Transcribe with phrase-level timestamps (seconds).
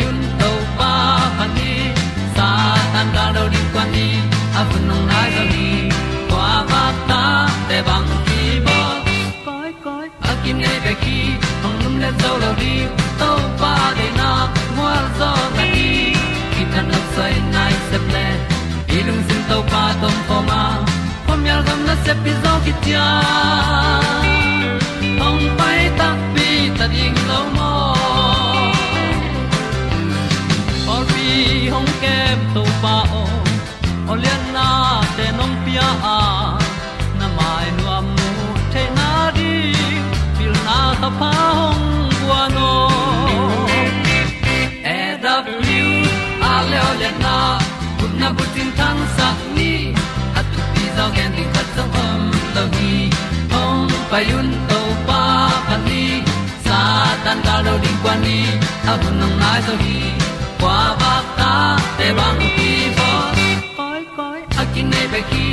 [0.00, 0.90] yun to pa
[1.38, 1.72] han ni
[2.36, 2.48] sa
[2.92, 4.06] tan da do di kwan ni
[4.60, 5.68] a bu nong nai zo ni
[6.30, 7.22] kwa ba ta
[7.68, 8.78] te bang ki bo
[9.46, 11.18] koi koi a à kim nei be ki
[11.62, 12.74] hong lum le zo lo di
[13.20, 13.30] to
[13.60, 14.30] pa de na
[14.76, 15.88] mo zo ta ni
[16.54, 18.26] ki tan na sai nai se ple
[18.98, 20.62] ilung sin to pa tom pa ma.
[21.26, 23.08] Pom yal gam na se pi zo ki ti a
[25.20, 27.59] hong pai ta pi ta ding lo ma
[35.70, 36.18] pia a
[37.18, 38.28] na mai nu amu
[38.72, 39.52] te na di
[40.36, 41.84] pil na ta pa hong
[42.20, 42.70] bua no.
[44.94, 45.92] E da blue
[46.50, 47.36] a le o le na,
[47.98, 49.72] kun na bu tin tan sa ni
[50.38, 52.22] at tu pi za gen di khat zo om
[52.54, 52.94] la gi
[53.52, 55.22] hong pa yun to pa
[55.68, 56.04] pa ni,
[56.66, 56.78] sa
[57.24, 58.38] tan da lo di kwa ni,
[58.90, 59.98] a bu nang mai so hi
[60.60, 61.52] kwa ba ta
[61.98, 63.10] te bang ki bo.
[63.78, 65.46] Koi koi, a kin nei be ki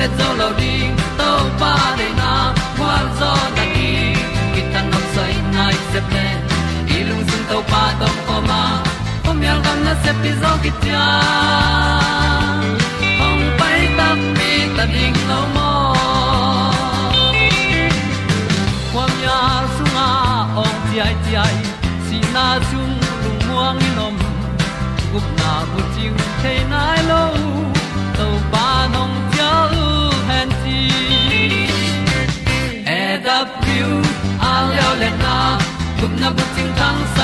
[0.00, 0.74] le zo lo di
[1.18, 1.30] to
[1.60, 2.30] pa de na
[2.76, 3.90] kwa zo ta ki
[4.54, 6.26] ki tan nok sai nai se ple
[6.96, 8.62] i lung sun to pa tom pa ma.
[9.24, 11.04] Pom yal gam na se pi zo ki ta
[13.26, 15.70] ong pai ta mi ta ding lo mo
[18.92, 19.38] kwam ya
[19.74, 20.08] su nga
[20.62, 21.56] ong ti ai ti ai
[22.06, 24.16] si na chung lung muang ni nom
[25.12, 26.89] gup na bu ting the na.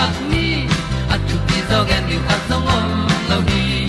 [0.06, 0.66] Tang sat ni
[1.14, 2.86] at pi zo gen ni khat song om
[3.30, 3.86] lo ni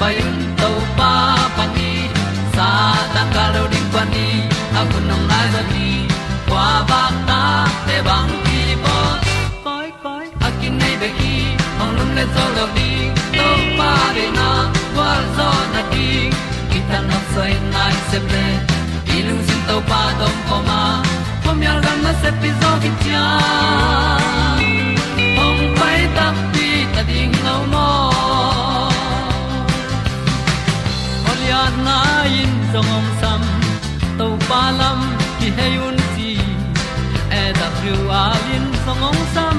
[0.00, 1.12] pai un to pa
[1.56, 1.90] pa ni
[2.56, 2.68] sa
[3.14, 4.26] tan ga lo ding pa ni
[4.78, 5.88] a bu nong lai za ni
[6.48, 7.42] kwa ba ta
[7.86, 8.96] te bang ki bo
[9.66, 11.34] koi koi a kin nei be ki
[11.82, 12.90] ong lum le zo lo di
[13.38, 13.48] to
[13.78, 14.48] pa de na
[14.94, 16.08] kwa zo na ki
[16.90, 18.46] ta na sai nai se ple
[19.14, 20.80] i lung sin to pa dom ko ma.
[21.44, 22.90] Pom yal gam na se pi zo ki
[31.70, 33.42] Olia na in song om sam
[34.18, 35.00] to pa lam
[35.38, 36.30] ki hay un ti
[37.40, 39.58] e da thru a lin song om sam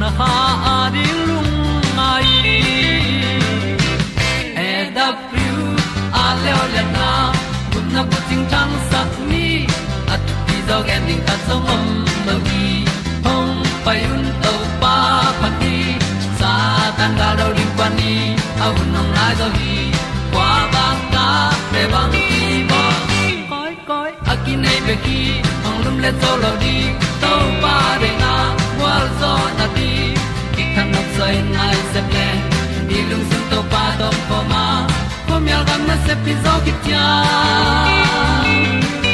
[0.00, 0.32] na ha
[0.72, 1.54] a di lung
[1.96, 2.28] mai.
[4.66, 5.50] E da thru
[6.22, 7.10] a le le na.
[7.72, 9.46] Kun na ko ting tang sat ni
[10.14, 11.84] at ti dog ending ta song om
[12.26, 12.66] lo gi
[13.26, 13.54] hong
[13.84, 14.96] pai un to pa
[15.40, 15.76] pa ti
[16.38, 16.52] sa
[16.98, 18.14] tan ga do ri pa ni.
[18.64, 19.74] Au nong lai do gi
[21.76, 22.82] te bang ki bo
[23.50, 25.20] koi koi akin nei be ki
[25.68, 26.76] ong lum le to lo di
[27.22, 27.32] to
[27.62, 28.32] pa de na
[28.82, 29.90] wa zo na ti
[30.54, 32.28] ki kan nok sai nai se ple
[32.88, 34.64] ni lung sun to pa to pa ma.
[35.26, 37.04] Pom yal gam na se pi zo ki tia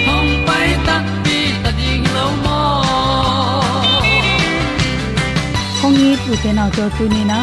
[0.08, 2.61] hong pai ta pi ta ding lo mo
[5.81, 7.41] kong ni tu te na to tu ni na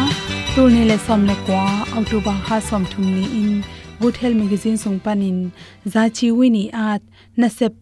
[0.54, 1.66] tu ni le som le kwa
[2.00, 3.52] october ha som thum ni in
[4.00, 5.52] good health magazine sung panin
[5.92, 7.02] za chi wini at
[7.36, 7.74] na sep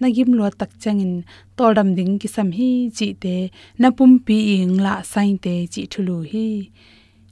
[0.00, 1.12] na gim lo tak changin,
[1.58, 3.36] toldam ding ki sam hi chi te
[3.80, 6.48] na pum pi ing la sain te chi thulu hi.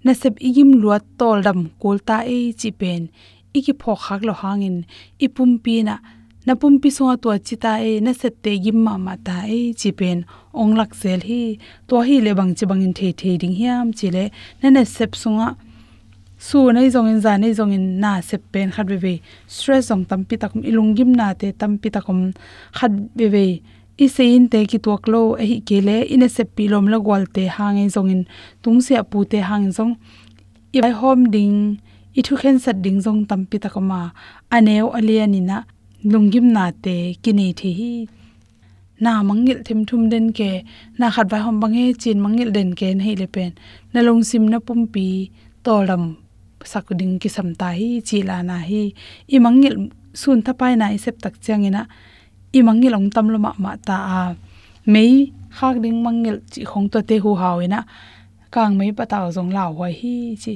[0.05, 3.03] Na sep igim lo toldam kolta e chi pen
[3.59, 4.77] iki pho khak lo hangin,
[5.25, 5.97] ipum pi na
[6.47, 9.61] na pum pi songa to chita e na set te gim ma ma ta e
[9.81, 10.19] chi pen,
[10.61, 11.43] ong lak sel hi
[11.89, 14.25] to hi le bang chi bangin the the ding hiam chi le
[14.61, 15.49] na na sep sunga
[16.39, 19.15] su nei zong in za, nei zong in na sep pen khat ve ve.
[19.47, 22.33] Stress zong tam pi takum, ilung gim na te tam pi takum
[22.73, 23.47] khat ve ve.
[23.97, 26.87] I se in te ki tuak lo a hi ke le in a pi lom
[26.89, 28.27] la gwal te hang ei zong in,
[28.63, 29.95] tung se pu te hang zong.
[30.73, 31.79] I bai hom ding,
[32.19, 34.13] i thu khen sat ding zong tam pi takama
[34.51, 35.63] aneu aliani na
[36.05, 38.07] lungim na te kinei the hi.
[39.01, 40.65] Na mangil them thum den ke,
[40.99, 43.53] na khat vai hom bange chin mangil den ke nei le pen.
[43.93, 45.31] Na long sim na pumpi
[45.65, 46.24] tolam
[46.73, 48.83] sakuding ki samta hi chila na hi
[49.35, 49.75] i mangil
[50.23, 51.83] sun thapai na i sep tak changina
[52.59, 54.21] i mangil ong tam lama ma ta a
[54.93, 57.81] mei khak ding mangil chi khong to te hu hawina
[58.55, 60.53] kang mei pataw zong law wa hi chi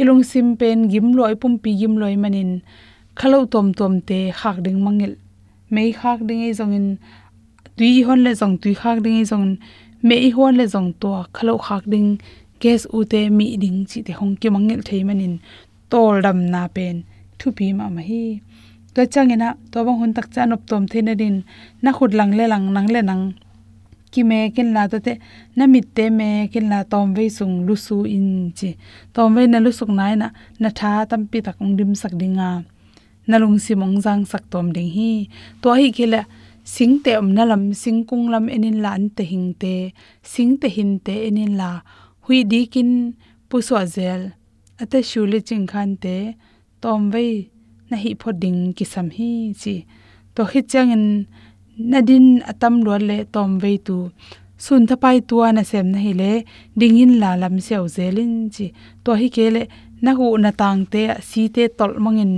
[0.00, 2.50] ilung sim pen gim loi pum pi gim loi manin
[3.18, 5.12] khalo tom tom te khak ding mangil
[5.74, 6.86] mei khak ding ei zong in
[7.76, 9.46] tui hon le zong tui khak ding ei zong
[10.08, 12.08] mei hon le zong to khalo khak ding
[12.62, 15.34] case u te mi ding chi te hong ki mangel thei manin.
[15.90, 16.96] Tol dam na pen.
[17.38, 18.24] Thu pi ma ma hi.
[18.94, 21.36] To changena to bang hun tak cha nop tom thena din.
[21.82, 23.24] Na khut lang le lang, nang le nang.
[24.12, 25.12] Ki me kin la to te,
[25.56, 28.28] na mit te me kin la tom ve sung lu su in
[28.58, 28.70] chi.
[29.14, 30.28] Tom ve na lu suk nai na
[30.62, 32.50] na tha tam pi tak ung dim sak dinga
[33.30, 35.10] na lung si mong jang sak tom ding hi.
[35.62, 36.20] To hi kela
[36.64, 39.74] sing te om na lam, sing kung lam enin la an te hing te,
[40.32, 41.70] sing te hin te enin la
[42.30, 43.18] hui dikin
[43.50, 44.22] puswa zel
[44.82, 46.16] ate shule ching khan te
[46.82, 47.26] tom ve
[47.90, 49.30] na hi pho ding ki sam hi
[49.60, 49.74] chi
[50.34, 51.04] to hi changin
[51.90, 53.96] nadin atam lo le tom ve tu
[54.64, 56.32] sun tha pai tua na sem na hi le
[56.78, 58.66] dingin la lam seo zelin, chi
[59.04, 59.62] to hi ke le
[60.04, 62.32] na hu na tang te si te tol mangin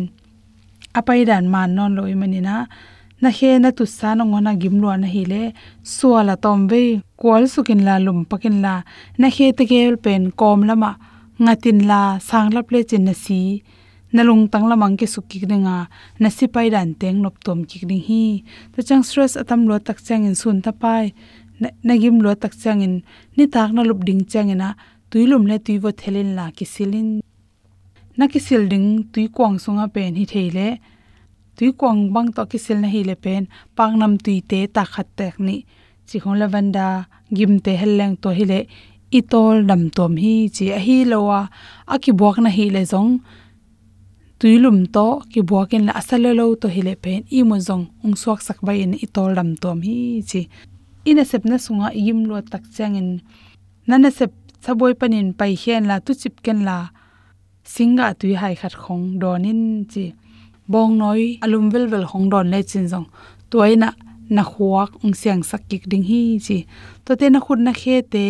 [0.98, 2.40] apai dan man non loi mani
[3.22, 5.42] na he na tu sa no ngona gim lo na hi le
[5.94, 6.82] suala tom ve
[7.20, 8.74] kwal sukin la lum pakin la,
[9.20, 10.90] na he te gel pen kom lama
[11.44, 13.40] ngatin la sanglap le chin na si.
[14.14, 15.76] Nalung tangla mangke sukki ringa
[16.20, 18.24] na si pai dan teng nop tom ki ring hi.
[18.72, 21.04] Ta chang stress atam lo tak chang in sun ta pai.
[21.86, 22.94] Na gim lo tak chang in,
[23.36, 24.68] ni tak na lup ding chang ina
[25.10, 27.08] tuilum le tuiwo thelin la ki silin
[28.18, 30.66] na ki silding tui kwang sunga pen hi theile
[31.56, 33.43] tui kwang bang to kisil na hi le pen
[33.76, 35.56] pang nam tui te ta khat tek ni.
[36.08, 36.87] Chi khong lavanda,
[37.37, 38.60] gim te helleng to hi le
[39.19, 41.40] itol dam tom hi, chi a hi lowa
[41.94, 43.12] aki buak na hi le zong.
[44.40, 48.40] Tuilum to ki buakin la asal lo to hile pen i mo zong, ung suak
[48.46, 49.99] sak bai in itol dam tom hi,
[50.31, 50.40] chi.
[51.10, 53.08] Ina sep na sunga yim lo tak changin
[53.87, 54.32] nana sep
[54.64, 56.76] saboi panin pai hian la, tu chip ken la,
[57.75, 59.62] singa tui hai khat khong donin
[59.93, 60.04] chi
[60.72, 63.08] bong noi, alum vel vel hong don le chin jong
[63.50, 63.88] toina
[64.34, 66.58] na khuak ung siang sak kik ding hi chi.
[67.04, 68.26] To te na khut na khe te.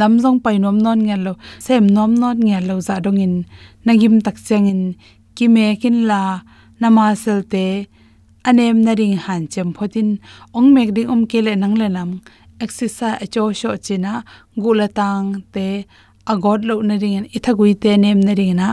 [0.00, 1.32] Lamjong painom non ngel lo,
[1.66, 3.34] sem nom not ngel lo za dongin
[3.86, 4.82] nagim tak changin
[5.36, 6.20] ki me kin la
[6.80, 7.66] nama selte
[8.48, 10.08] anem na ring han chem photin
[10.56, 12.10] ong mek ding um om kele nang le nam.
[12.64, 14.12] Exercise acho sho china
[14.62, 15.68] gulatang te
[16.32, 18.68] agod lo na ring an ithagui te nem na ring na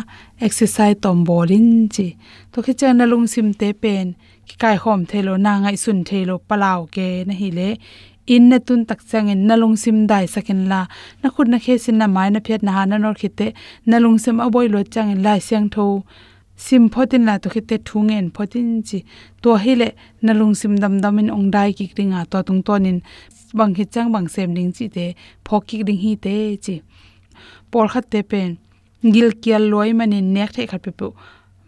[0.45, 2.07] exercise tom bolin chi
[2.51, 4.07] to khi chana lung sim te pen
[4.48, 7.69] ki kai hom thelo na ngai sun thelo palaw ke na hi le
[8.33, 10.81] in na tun tak changin nalung sim dai sakin la
[11.21, 13.48] na khut na khe sin na mai na phet na na nor khite
[13.89, 15.86] nalung sim aboi lo changin lai siang tho
[16.65, 19.00] sim photin la to khite thungen photin chi
[19.41, 19.89] to hele
[20.25, 22.98] nalung sim dam dam in ong dai ki ringa to tung tonin
[23.58, 25.05] bang hi chang bang sem ding chi te
[25.46, 26.75] phok ki ring hi te chi
[27.72, 28.58] pol khat te pen
[29.13, 31.08] gil kial loi mani nek the khat pe pu.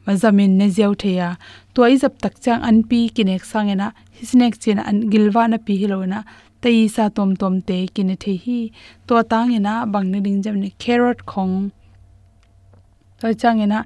[0.06, 1.38] Mazamin ne zeu theya
[1.74, 5.74] to ai zap tak chang an pi kinek sangena hisnek chen an gilwa na pi
[5.82, 6.20] hilona
[6.62, 8.72] tei sa tom tom te kin the hi.
[9.08, 11.72] To tang ena bang ne ding jam ne carrot khong.
[13.20, 13.86] To chang ena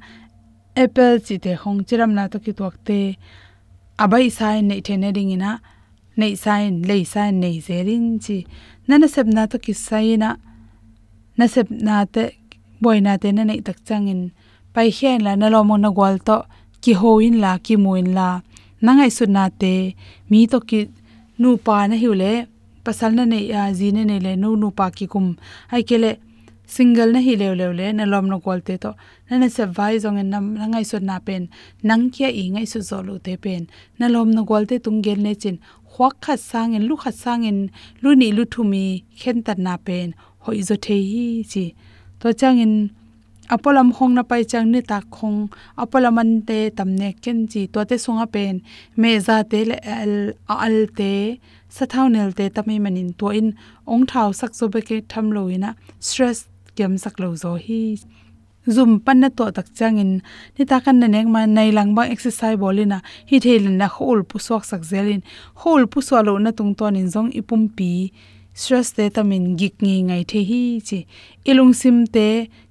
[0.75, 3.17] apple chi te khong chiram na to ki tok te.
[3.99, 5.51] Abai sai nei the ne ding ina
[6.17, 8.37] nei sai lei sai nei zerin chi.
[8.87, 10.35] Nana sep na to ki sai na
[11.37, 12.23] na sep na te,
[12.81, 14.21] boy na te na nei tak chang in
[14.73, 16.37] pai hian la na lo mo na gwal to,
[16.81, 18.41] ki ho in la, ki mu in la.
[18.81, 19.73] Na ngai su na te,
[20.29, 20.79] mi to ki
[21.41, 22.31] nu pa na hiule
[22.85, 25.25] pasal na nei a ji ne nei le nu nu pa ki kum.
[25.73, 26.11] Ai ke le,
[26.75, 28.91] single na hi le le le, na lom no kol te to.
[29.29, 30.39] Na na se vai zong en na
[30.71, 31.49] ngai su na pen.
[31.87, 33.67] Nang kia i ngai su zo lu te pen.
[33.99, 35.57] Na lom no gol te tung gel ne chin.
[35.91, 37.59] Khwak khat sang en, lu khat sang en,
[38.01, 38.83] lu ni lu thu mi,
[39.19, 40.13] khen tat na pen
[40.47, 41.75] hoi zo the hi chi.
[42.19, 42.73] To chang in
[43.49, 45.39] apolam hong na pai chang ni ta khong.
[45.77, 47.67] Apolam an te tamne ken chi.
[47.73, 48.61] To te sunga pen.
[48.95, 50.13] Me za te le al
[50.47, 51.39] al te.
[51.69, 53.09] Sathau nel te tami manin.
[53.19, 53.47] To in
[53.85, 57.81] ong thau sak so be ke tham lo ina stress kem sak lo zo hi.
[58.75, 60.11] Zum pan na to tak changin
[60.55, 62.97] ni ta kan na nek ma nai lang ba exercise bolina
[63.29, 65.21] hi thelin na hol pu sok sak zelin
[65.61, 67.91] hol pu so lo na tung ton in zong ipum pi
[68.61, 70.99] stress te tamin gik nge ngai the hi chi.
[71.49, 72.27] Ilung sim te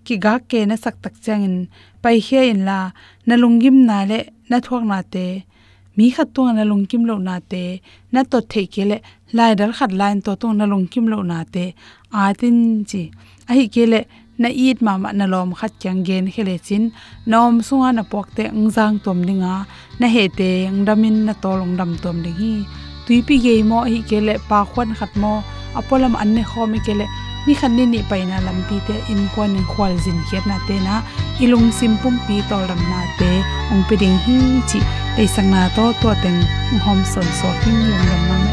[0.06, 1.56] ki ga ke na sak tak chang in,
[2.02, 2.78] pai he in la,
[3.26, 4.18] na lungim na le,
[4.50, 5.26] na thok na te.
[5.96, 7.64] Mi khat tu na lungkim lo na te,
[8.12, 8.98] na to the ke le,
[9.36, 11.64] lai dal khat lain to tu na lungkim lo na te.
[12.12, 12.58] A tin
[12.90, 13.02] chi,
[13.48, 14.00] a hi ke le,
[14.38, 16.84] na eat ma ma na lom khat chang gen khele chin.
[17.30, 19.54] Nom sunga na pok te angjang tom dinga
[20.00, 22.52] na he te angdamin na tolong dam tom ding hi.
[23.06, 25.32] Tuipi ge mo hi kele pa khwan khat mo
[25.80, 27.06] apolam anne khomi kele,
[27.46, 30.94] ni khanni ni paina lampi te in kwan in khwal jin khiat na te na,
[31.44, 33.30] ilung simpum pi tol ram na te,
[33.72, 34.36] ong pe ding hi
[34.70, 34.80] chi
[35.16, 36.40] te sang na to to teng,
[36.84, 38.45] hom son so king lung ram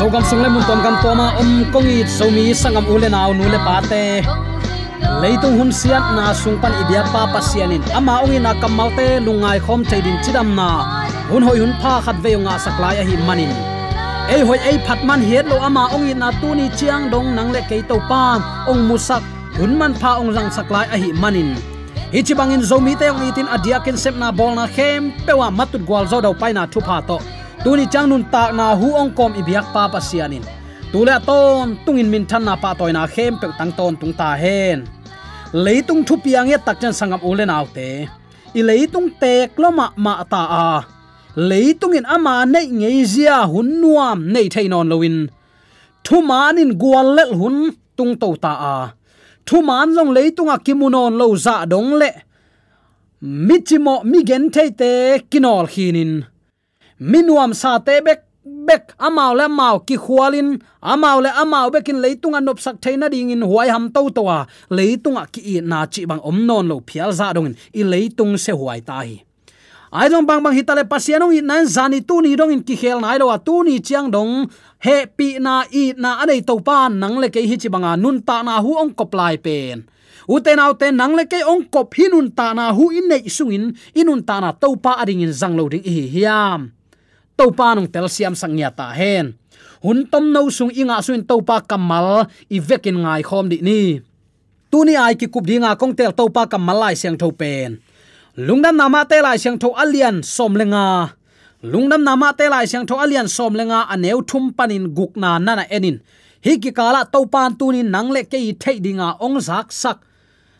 [0.00, 3.44] so gam sung le mun tom gam toma om kongi somi sangam ule naw nu
[3.54, 4.04] le pate
[5.20, 9.80] leitung hun sian na sung pan ibia pa pasianin ama ongi na kamalte lungai khom
[9.90, 10.68] theidin chidam na
[11.30, 13.52] hun hoi hun pha khat ve nga saklai a hi manin
[14.34, 17.50] ei hoi ei phat man hiet lo ama ongi na tu ni chiang dong nang
[17.54, 18.22] le kei to pa.
[18.70, 19.22] Ong musak
[19.58, 21.50] hun man pha ong rang saklai a hi manin
[22.14, 25.02] hi chi bangin zomi te ong itin adiakin sep na bol na khem.
[25.26, 27.18] Pewa matut gwal zo dau paina thu pha to
[27.64, 30.44] tuni chang nun ta na hu ong kom ibiak pa pa sianin.
[30.92, 34.78] Tule ton, tungin min than na pa toina khem pe tang ton tung ta hen.
[35.64, 37.88] Leitung thu piang ye tak chen sangam ule naw te.
[38.58, 40.68] I leitung te kloma ma ta a.
[41.50, 45.18] Leitung in ama nei ngei zia hun nuam nei thainon lowin.
[46.04, 47.56] Thu manin gwal lel hun
[47.96, 48.76] tung to ta a.
[49.46, 52.10] Thu man long leitung a kimunon lo za dong le.
[53.46, 54.90] Michimo mi gen thei te
[55.30, 56.12] kinol khinin
[57.00, 62.36] minuam sa te bek bek amau le mau ki khualin amau le amau bekin leitung
[62.36, 66.04] anop sak theina ding in huai ham to to a leitung a ki na chi
[66.04, 69.24] bang om non lo phial za dong i leitung se huai ta hi.
[69.90, 73.00] Ai dong bang bang hitale pasianong in nan zani tu ni dong in ki khel
[73.00, 74.46] nai lo tu ni chiang dong.
[74.84, 78.20] He pi na i na anei to pa nang le ke hi chi banga nun
[78.20, 79.88] ta na hu ong kop lai pen.
[80.28, 84.20] Uten autte nang le ke ong kop hinun ta na hu in nei sungin inun
[84.20, 86.79] ta na to pa ading in zang lo ding hi hiam
[87.40, 89.32] to pa nong tel siam sang nya ta hen.
[89.80, 93.80] Hun tom no sung inga suin to pa kamal i vekin ngai khom di ni.
[94.68, 97.80] Tu ni ai ki kup dinga kong tel to pa kamal lai siang tho pen.
[98.36, 101.16] Lungnam nama te lai siang tho alian som lenga.
[101.64, 105.96] Lungnam nama te lai siang tho alian som lenga aneu thum panin gukna nana enin.
[106.44, 109.98] Hi ki kala to pan tu ni nang le ke thei dinga ong zak sak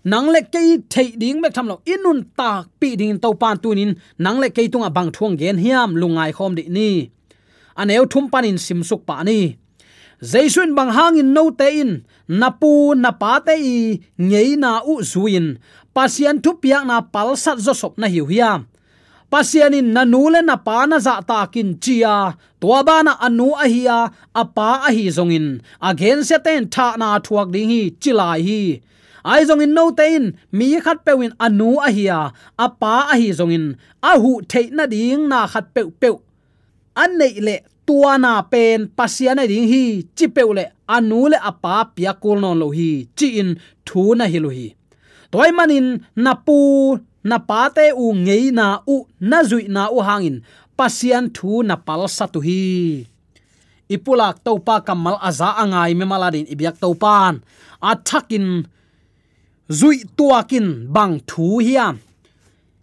[0.05, 0.61] nang le ke
[0.93, 4.49] thei ding mek tham lo inun tak pi ding to pan tu nin nang le
[4.57, 6.91] ke tunga bang thuang gen hiam lungai khom di ni
[7.81, 9.39] aneu thum panin sim suk pa ni
[10.31, 11.93] zaisun bang hangin no te in
[12.41, 13.79] napu napa te i
[14.29, 15.47] ngei na u zuin
[15.95, 18.61] pasian thu piak na pal sat zo sop na hiu hiam
[19.31, 22.17] pasianin na nule na pa na za ta kin chia
[22.61, 23.99] tua ba na anu a hiya
[24.43, 25.47] apa a hi zongin
[25.89, 28.63] again se ten tha na thuak ding hi chilai hi
[29.25, 30.25] ai zong in no tein
[30.57, 32.21] mi khat pewin anu a hiya
[32.65, 33.67] apa a hi zong in.
[34.11, 36.09] A hu thei na ding na khat pe pe
[37.03, 39.85] an nei le tua na pen pasian na ding hi,
[40.17, 40.65] chi pe le
[40.97, 43.51] anu le apa pia kul non lo hi, chi in
[43.87, 44.67] thu na hi lo hi.
[45.33, 45.89] Toy manin
[46.25, 46.59] na pu,
[47.29, 48.97] na pa te u ngei na u,
[49.31, 50.37] na zui na u hangin
[50.79, 52.61] pasian thu na pal satu hi.
[53.95, 57.35] Ipulak topa kamal aza angai me maladin ibyak topan
[57.91, 58.47] athakin
[59.71, 62.03] zui tuakin bang thu hiam.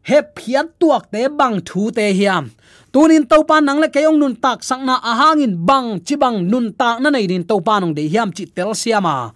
[0.07, 2.49] He phiat tuak te bang thu te hiam.
[2.95, 7.11] Tunin topa nang le keong nun tak sangna ahangin bang chi bang nun tak na
[7.11, 9.35] nei din topa nong de hiam chi tel siama.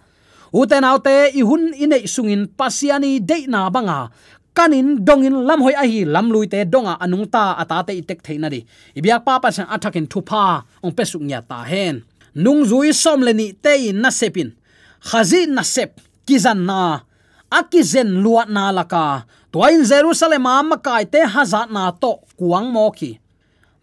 [0.52, 4.08] Uten autte i hun ine sungin pasiani de na banga.
[4.56, 8.48] Kanin dongin lam hoi ahi lam lui te donga anung ta ata te itek theina
[8.48, 8.60] di.
[8.96, 12.00] Ibyak pa pa sang athakin thupa ong pesuk nya ta hen.
[12.34, 14.56] Nung zui som le ni te na sepin.
[15.04, 17.11] Khazi na sep, kizan na
[17.52, 19.28] akizen luat na laka.
[19.52, 23.20] Toin jerusalem ma kai te hazat na to, kuang mo ki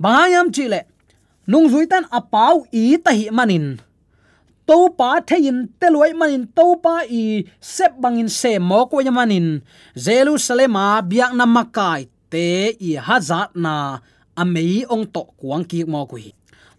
[0.01, 0.89] bahayam chile.
[1.45, 3.77] Nung zuitan apau i tahi manin.
[4.69, 9.62] To pa thein te loi manin to pa i sep bangin se mo ko yamanin
[9.97, 13.97] jerusalem a biak na makai te i hazat na
[14.38, 16.21] amei ong to kuang ki mo ko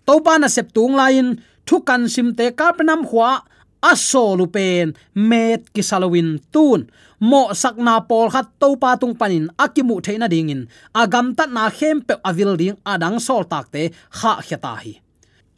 [0.07, 3.42] to pa na sep tung lain, thukan sim te kap nam khwa
[3.83, 6.90] asolu pen, met ki salawin tun.
[7.21, 10.69] Mo sakna pol khat to pa tung panin akimu theina dingin.
[10.95, 14.93] Agam ta na khem pe avil ding adang sol takte kha kheta hi.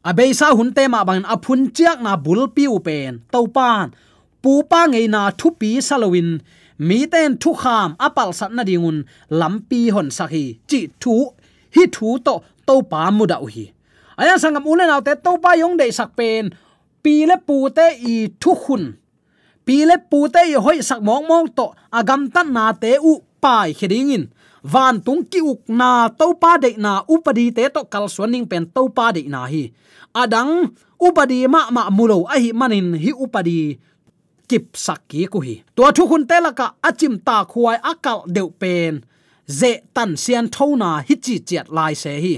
[0.03, 3.95] Abeisa hunte ma bang aphun chiak na bul pi u pen to pan
[4.43, 6.43] pu pa ngei na thu pi salawin
[6.89, 8.99] mi ten thu kham apal sat na dingun.
[9.41, 11.15] Lampi hon sakhi chi thu,
[11.75, 12.35] hi thu to
[12.67, 13.65] to pa mu hi.
[14.21, 16.45] Aya sangam ulen autte to pa yong de sak pen
[17.05, 18.85] pile pu te i thu khun
[19.67, 21.67] pile pu te i hoi sak mong mong to
[21.99, 23.13] agam tan na te u
[23.45, 24.25] pai khedingin
[24.63, 28.65] van tung ki uk na to pa de na upadi te to kal swaning pen
[28.75, 29.65] to pa de na hi.
[30.15, 30.71] Adang
[31.03, 33.79] upadi ma ma mulo a hi manin hi upadi
[34.49, 35.55] kip sakki ku hi.
[35.77, 39.03] To thu khun te laka achim ta khuai akal deu pen.
[39.59, 42.35] Ze tan sian thona hi chi chiat lai se hi.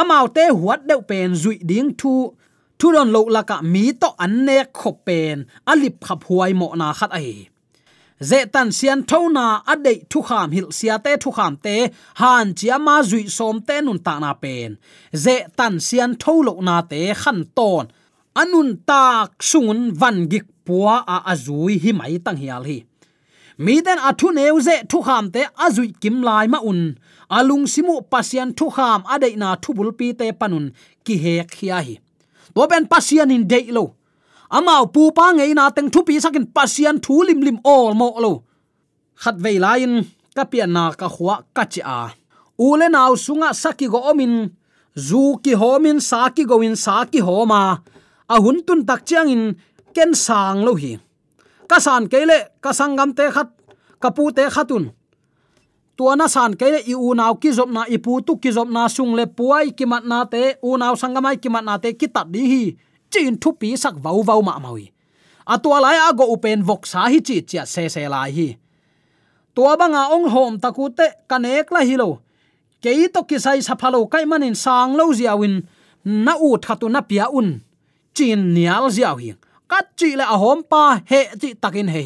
[0.00, 2.12] Amau te huat deu pen zui ding thu
[2.78, 5.38] thu don lo laka mi to an ne khop pen
[5.72, 7.48] alip khap huai mo na khat ai.
[8.20, 11.76] Ze tan sian thona ade thu kham hil sia te thu kham te,
[12.20, 14.70] han chia ma zui som te nun ta na pen.
[15.24, 17.86] Ze tan sian tholo na te khan ton.
[18.40, 22.78] Anun tak sungun van gik puwa a azui hi mai tang hial hi.
[23.64, 26.80] Mi den thu neu ze thu kham te azui kim lai ma un.
[27.38, 30.66] Alung simu pasian thu kham ade na thu bul pi te panun
[31.04, 31.94] ki he khia hi
[32.56, 33.84] to ben pasian in de lo.
[34.56, 38.08] Amao pu pa ngei na teng thu pi sakin pasian thu lim lim all mo
[38.24, 38.32] lo.
[39.22, 39.92] Khat vei lain
[40.36, 42.00] ka pia na ka khwa ka chi a.
[42.66, 44.34] Ule naw sunga saki go omin,
[45.08, 47.62] zu ki homin saki go in saki homa
[48.34, 49.44] a hun tun tak chiang in,
[49.94, 50.92] ken sang lo hi.
[51.70, 53.50] Ka san kele ka sangam te khat
[54.02, 54.84] kapu te khatun
[55.96, 59.16] tuana san kele i u naw ki zop na ipu tu ki zop na sung
[59.16, 62.28] le puai ki mat na te, u naw sangamai ki mat na te ki tat
[62.34, 62.62] di hi.
[63.10, 64.92] Chin thu pi sak vau vau ma mawi.
[65.46, 68.48] Atua lai a go upen vok sa hi chi chia se se lai hi.
[69.54, 72.20] Tua banga ong hom takute kanek la hilo
[72.82, 75.64] kei to ki sai saphalo kai manin sang lo ziawin,
[76.04, 77.48] na u thatu na pia un.
[78.14, 79.32] Chin nial ziaw hi.
[79.70, 82.04] Kat chi le a hom pa he chi takin he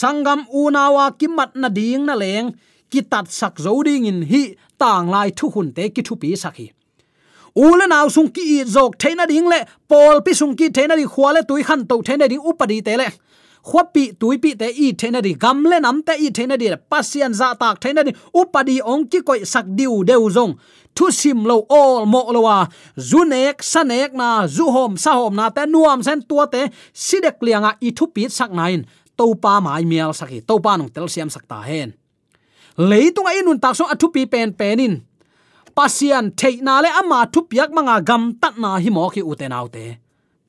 [0.00, 2.48] sangam unawa kimat na ding na leng
[2.90, 6.34] ki tat sak zo ding in hi, tang lai thu hun te ki thu pi
[6.44, 6.70] sakhi
[7.56, 11.40] ule naw sung ki jok theina ding le pol pi sung ki theina ri khwale
[11.48, 13.08] tui khan to theina ding upadi te le.
[13.66, 17.80] Khwapi tuipi te i theina ri gamle nam te i theina ri pasian za tak
[17.80, 20.54] theina di upadi ong ki koi sak diu deu zong.
[20.96, 22.58] Thu sim lo all mo lo wa.
[22.96, 27.76] Zunek sanek na, zu hom, sa hom na te nuam sen tua te sidek lianga
[27.80, 28.84] i thu pi sak nain
[29.16, 31.96] topa mai mial saki topa nong tel siam sakta hen
[32.78, 35.02] leitunga inun tak so athu pi pen penin.
[35.76, 40.00] Pasian theina le ama thu piak manga gam tat na hi mo ki uten autte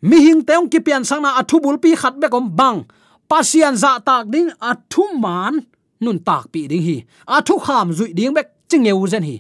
[0.02, 2.86] mi hing teong ki pian sang na athu bul pi khat be kom bang.
[3.28, 5.66] Pasian za tak ding athu man
[6.00, 6.98] nun tak pi ding hi.
[7.28, 9.38] Athu kham zui ding bek chingeu zen hi.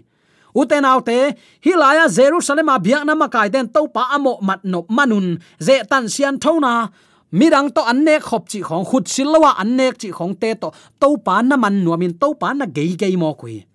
[0.57, 5.37] Uten autte hilaya jerusalem a biak na makai den to pa amo mat no manun.
[5.61, 6.89] Ze tan sian thona
[7.31, 11.41] mirang to anne khop chi khong, khut silwa anne chi khong, te to to pa
[11.41, 13.65] na man nuamin to pa na gei gei mo kui.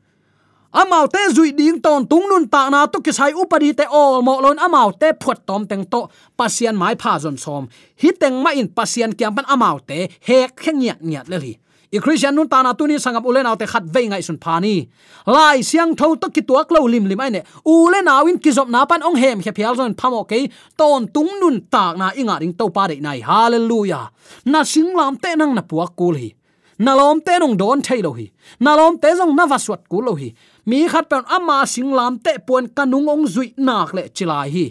[0.73, 4.41] Amau te zui ding ton tung nun ta na to kisai upadi te all mo
[4.41, 7.69] lon amau te phuat tom teng to pasian mai pha zon som.
[8.01, 11.53] Hi teng ma in pasian kyam pan amau te hek kheng nyat nyat le li
[11.93, 14.89] i christian nun ta na tu sangam ulen autte khat ve ngai sun phani.
[15.27, 18.51] Lai siang tho to ki tuak lo lim lim ai ne ule na win ki
[18.51, 22.11] zop na pan ong hem khe phial zon phamo ke ton tung nun tak na
[22.17, 23.21] inga ring to pa de nai.
[23.21, 24.09] Hallelujah.
[24.47, 26.31] Na singlam te nang na puak kul hi.
[26.79, 28.27] Na lom te nong don thei lo hi.
[28.61, 30.33] Na lom te zong na waswat kul lo hi.
[30.65, 34.67] Mi khat pan ama singlam te puan kanung ong zui nak le chilai hi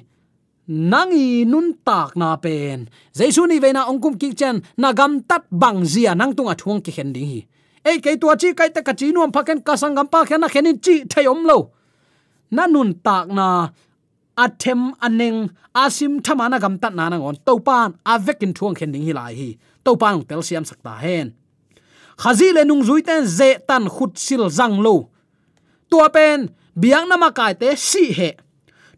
[0.71, 2.87] nangi nun tak na pen.
[3.13, 6.91] Jaisu ni veina ongkum ki chen, na gam tat bang zia nang tunga thuang ki
[6.95, 7.41] khen ding hi.
[7.83, 10.47] Ei ke tua chi, kai ta ka chi nuam phaken ka sangam pa khen na
[10.47, 11.57] khenin chi thayom lo.
[12.51, 13.47] Na nun tak na
[14.37, 17.35] athem aneng asim thamana gam tat na nang on.
[17.45, 19.49] To pan avekin thuang khen ding hi lai hi.
[19.85, 21.35] To pan tel siam sakta hen.
[22.21, 25.09] Khazi le nung zui ten ze tan khut sil zang lo.
[25.89, 26.49] Tua pen,
[26.81, 28.31] biang nama kai te si he.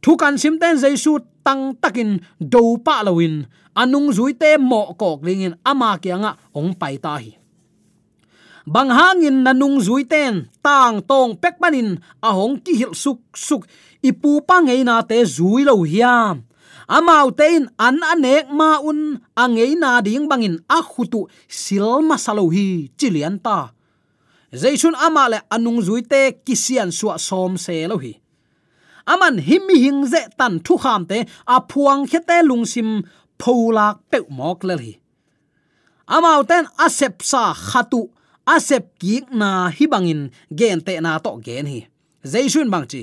[0.03, 3.45] Thu kan sim ten jaisu tang takin do pa lawin.
[3.75, 7.43] Anung zui te mo kok lingin ama kianga ong pai ta hi.
[8.63, 13.67] Bang hangin nanung zui ten, tang tong pek panin ahong ki hil suk suk,
[13.99, 16.47] ipu pa ngei na te zui lo hiam.
[16.87, 22.87] Amau tein an anek ma un angei na ding bangin a khutu sil masalo hi,
[22.95, 23.75] chilian ta.
[24.53, 28.22] Zaisun ama le anung zuite kisian suwa som se lo hi
[29.05, 31.17] aman himi hing ze tan thu kham te,
[31.55, 32.89] a phuang khete lungsim
[33.39, 34.93] pholak pe mok le hi
[36.07, 38.11] amau ten asep sa khatu,
[38.45, 41.79] asep ki na hi bangin gen te na to gen hi.
[42.23, 43.01] Zaisun bang chi,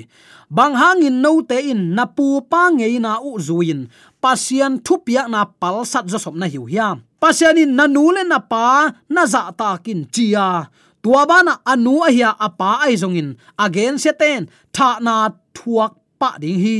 [0.49, 3.85] bang hangin no te in na pu pa nge na u zuin,
[4.21, 7.05] pasian thupia na pal sat zo som na hiu hiam.
[7.21, 10.69] Pasian in na nu le na pa, na za ta kin chia
[11.01, 13.29] tuabana anu ahia apa ai zongin.
[13.65, 14.41] Again seten,
[14.75, 15.15] tha na
[15.55, 16.79] thuak pa ding hi.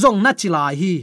[0.00, 0.94] Zong na chilai hi.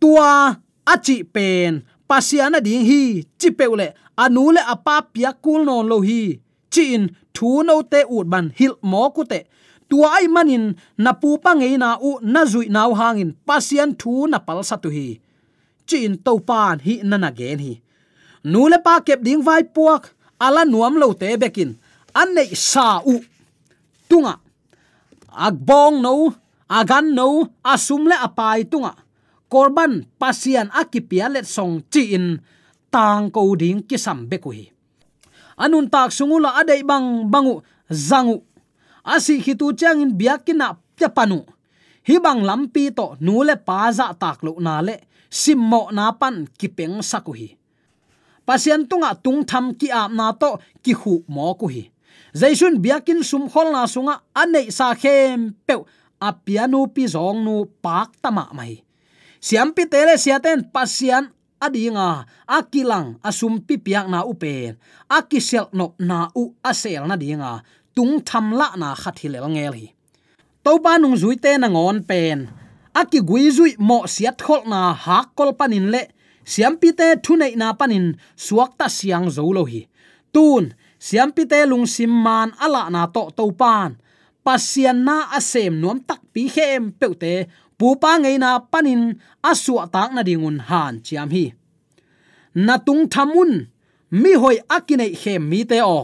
[0.00, 0.56] Tua
[0.92, 1.72] achi pen
[2.08, 3.02] pasiana ding hi.
[3.40, 3.88] Chi peule
[4.24, 6.22] anu le apa pia kul non lo hi.
[6.74, 7.02] Chin
[7.34, 9.40] thu no te ut ban hil mo ku te.
[9.88, 10.64] Tua ai manin,
[11.04, 14.88] na pu pa ngei na u, na zui nau hangin, pasian thu na pal satu
[14.96, 15.06] hi.
[15.88, 17.74] Chin to pan hi na na gen hi.
[18.44, 20.02] Nu le pa kep ding vai puak
[20.40, 21.74] ala nuam lo te bekin.
[22.14, 23.18] An nei sa u.
[24.08, 24.38] Tunga.
[25.28, 26.32] Agbong no
[26.66, 28.94] agan no asum le apai tunga.
[29.48, 32.40] Korban pasian akipia let song chi in.
[32.88, 34.72] Tang ko ding ki sam be hi
[35.58, 38.46] anun tak sungula adai bang bangu, zangu.
[39.02, 41.10] Asi khitu chang in biakina pya
[42.06, 44.96] hi bang lampi to nu le pa za tak lo na le.
[45.28, 47.57] Simmo na pan kipeng sakuhi
[48.48, 51.84] pasian tunga tung tham ki ap na to ki hu mo ku hi.
[52.32, 55.76] Jaisun biakin sum khol na sunga anei sa khem pe
[56.28, 58.80] a piano pi zong nu pak tama mai.
[59.46, 61.28] Siam pi tele siaten pasian
[61.60, 62.24] adinga.
[62.48, 64.80] Akilang asum pi piak na upen
[65.12, 67.52] akisel no na u asel na dinga.
[67.94, 69.86] Tung tham la na khathilel ngel hi.
[70.64, 72.48] To pa nung zui te na ngon pen.
[72.96, 76.02] Aki gui zui mo siat khol na ha kol panin le
[76.52, 78.06] siam pi te thu na panin
[78.46, 79.82] suakta siang zo lo hi.
[80.34, 80.64] Tun
[81.06, 83.90] siam pi te lung sim man ala na to to pan.
[84.44, 87.34] Pasian na asem nuam tak pi khem peute
[87.78, 89.02] pu pa ngei na panin
[89.50, 91.44] asua tak na dingun han chiam hi.
[92.66, 93.52] Na tung thamun,
[94.20, 96.00] mi hoi akine khem mi te o.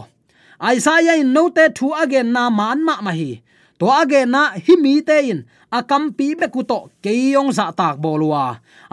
[0.73, 3.31] Isaiah in note thu again na man ma ma hi
[3.79, 5.39] to age na hi mi te in
[5.77, 8.45] akam pi be ku to keyong za tak bolwa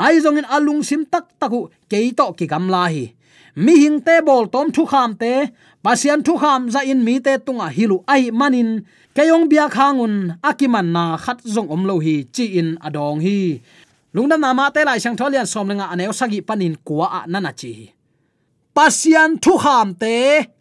[0.05, 3.05] ai zong in alung sim tak taku ke to ki gam la hi
[3.57, 5.33] mi hing te bol tom thu kham te,
[5.85, 8.71] pasian thu kham za in mi te tunga hilu ai manin.
[9.13, 13.61] Keyong bia khangun akiman na khat zong om lo hi chi in adong hi.
[14.15, 17.53] Lungna na ma te lai sang tholian som lenga aneu sagi panin kwa a nana
[17.61, 17.93] chi
[18.77, 20.17] pasian thu kham te,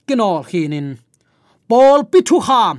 [0.07, 0.87] kinol khinin
[1.69, 2.75] pol pi thu kham.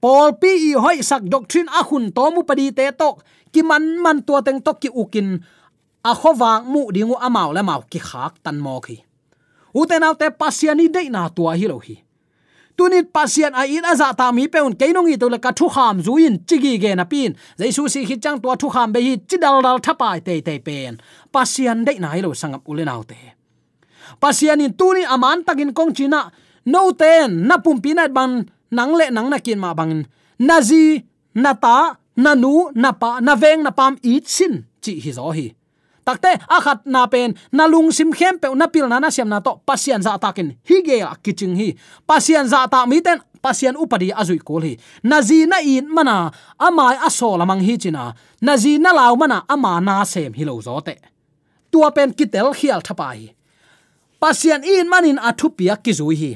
[0.00, 0.72] Paul pi i.
[0.74, 3.22] Hoi sak doctrine a hun to mu padi te tok.
[3.52, 5.38] Ki man man tua teng tok ki ukin
[6.04, 8.96] a khowang mu dingu amau le mau ki khak tan mo khi.
[9.74, 11.96] Uten autte pasiani de na tua hi lo hi.
[12.76, 16.40] Tunit pasian a in aza ta mi peun keinongi to le ka thu kham zuin
[16.48, 17.36] chigi ge na pin.
[17.58, 20.96] Jaisu si hi chang tua thu kham be hi chidal dal thapai te te pen.
[21.32, 23.18] Pasian dei na hi lo sangam ulen nau te.
[24.22, 26.32] Pasian in tuni aman takin kong china
[26.66, 30.06] no ten na pum pinat ban nang le nang na kin ma bang
[30.40, 31.04] na nata
[31.34, 31.76] na ta,
[32.16, 35.46] na nu, na pa, na veng, na pam, i chin, chi hi zo hi.
[36.04, 39.38] Takte akhat na pen, na lung sim khem pe, na pil na na siam na
[39.40, 41.68] to pasian za takin hi ge a kiching hi.
[42.08, 44.74] Pasian za ta mi ten pasian upadi azui kol hi.
[45.04, 48.56] Nazi na in mana amai aso lamang hi china na.
[48.56, 50.96] Zi na law mana ama na sem hi lo zo te.
[51.70, 53.30] Tua pen kitel khial thapai
[54.20, 56.32] pasian in manin athupia kizui hi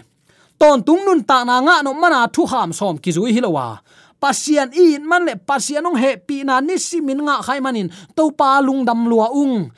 [0.60, 3.80] ton tung nun ta na nga no mana thu ham som ki zui hilowa.
[4.20, 7.88] Pasian in man le pasian ong he pi na ni simin nga khai manin.
[8.16, 9.68] To pa lung dam lua ung.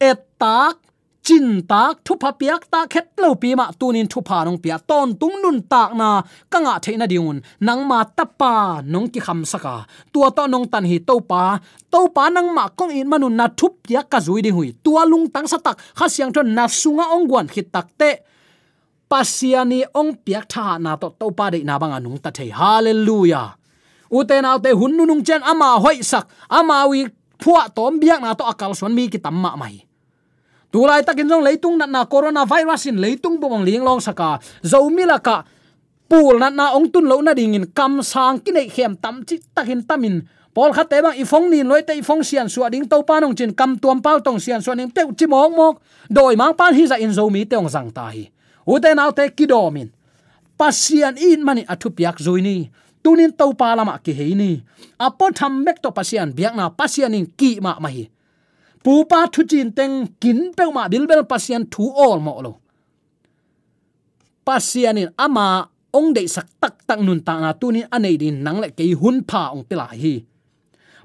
[0.00, 0.78] Et tak,
[1.22, 4.76] chin tak, thu pha piak ta khet lo pi ma tunin thu pha nong pia.
[4.90, 7.38] Ton tung nun tak na kanga theina diun.
[7.66, 9.86] Nang ma tapa nong ki kham saka.
[10.12, 11.58] Tua to nong tan hi to pa.
[11.92, 14.74] To pa nang ma kong in manun na thu pia ka zui di hui.
[14.84, 18.12] Tua lung tang sa tak, kha siang thon na sunga ong guan khit tak te
[19.08, 22.52] pasiani ong piak tha na to to pa de na bang anung ta thei.
[22.52, 23.56] Hallelujah.
[24.12, 26.28] Uten autte hun nu nung chen ama hoi sak.
[26.48, 27.08] Ama wi
[27.40, 29.84] phua tom biak na to akal son mi ki tamma mai.
[30.68, 34.36] Tulai takin jong leitung na na corona virus in leitung bong ling long saka.
[34.60, 35.44] Zo milaka
[36.08, 39.24] pul na na ong tun lo na ding in kam sang ki nei khem tam
[39.24, 40.20] chi takin tamin
[40.52, 43.00] pol khat te bang i phong ni loi te i phong sian suwa ding to
[43.00, 45.80] pa nong chin kam tuam pau tong sian suwa ning te chi mong mok.
[46.12, 48.28] Doi mang pan hi za in zo mi te ong zang ta hi
[48.74, 49.88] uten autte kidomin.
[50.58, 52.56] Pasian in mani athu piak zuini
[53.02, 54.50] tunin to pa lama ki heini
[55.06, 58.04] apo tham mek to pasian biak na pasian in ki ma ma hi
[58.84, 62.52] pu pa thu chin teng kin pe ma bil bel pasian thu all mo lo.
[64.46, 65.46] Pasian in ama
[65.98, 69.16] ong de sak tak tak nun ta na tunin anei din nang le ke hun
[69.28, 70.14] pha ong pila hi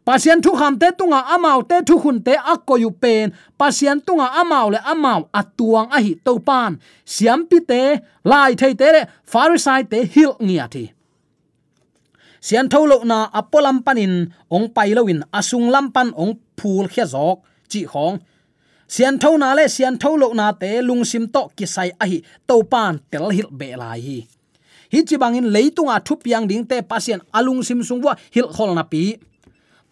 [0.06, 3.32] pasian thu kham te tunga amau te thu khun te akko yu pen.
[3.60, 6.72] Pasian tunga amau le amau atuang a hi to pan
[7.14, 7.82] siam pi te,
[8.32, 10.86] lai thei te le farisai te hil ngia thi.
[12.48, 14.14] Sian tholo na apolam panin,
[14.56, 17.38] ong pailowin asung lampan ong phul khia jok
[17.72, 18.18] chi khong.
[18.94, 22.18] Sian tho na le sian tho lo na te lung sim to kisai a hi
[22.48, 24.18] to pan tel hil be lai hi.
[24.92, 29.04] Hi chi bangin leitunga thupiang ding te pasien alung sim sungwa hil khol na pi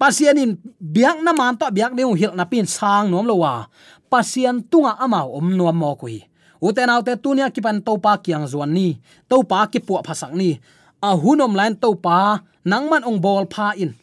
[0.01, 3.69] pasian in biak na man to, biak deu hil na pin sang nom lo wa.
[4.09, 6.25] Pasien tunga ama om nuam mo kui.
[6.57, 8.97] Uten autte tunia kipan to pa kiang zuan ni
[9.29, 10.57] to pa ki pu phasak ni.
[11.01, 13.93] A hunom lain to pa nangman ong bol pha in.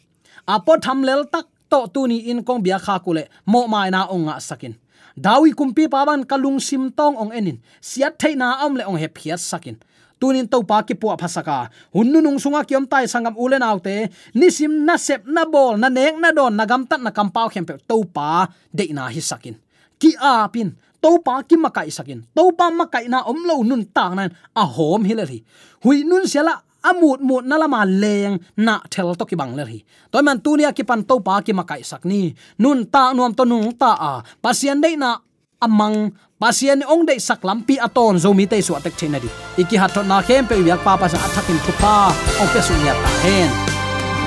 [0.47, 4.09] Apo tham lel tak, to tu ni in kong bia kha kule, mo mai na
[4.09, 4.73] ong nga sakin.
[5.13, 7.59] Dawi kumpi pa ban kalung sim tong ong enin.
[7.83, 9.77] Siat theina am le ong he phiat sakin
[10.19, 11.71] tunin to pa ki pu phasaka.
[11.95, 16.19] Hunnu nung sunga kiom tai sangam ulen autte nisim na sep na bol, na nek
[16.19, 19.21] na don, na gam tat na kam pau khem pe to pa de na hi
[19.23, 19.55] sakin.
[19.99, 22.27] Ki a pin to pa ki makai sakin.
[22.35, 25.39] To pa makai na om lo nun tang nan, a hom hilari
[25.83, 29.79] hui nun sela amut mut nalama leng na thel to ki bang le hi
[30.11, 33.71] toy man tunia ki pan to pa ki makai sakni nun ta nuam to nung
[33.75, 34.13] ta a.
[34.43, 35.19] Pasian dei na
[35.59, 39.29] amang, pasian ong dei sak lampi aton, zo mi te su atek thena di.
[39.61, 42.93] Iki hatot na khem pe yak pa pa sa athakin thupa, ong pe su nya
[42.95, 43.51] ta hen.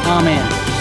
[0.09, 0.72] Amen.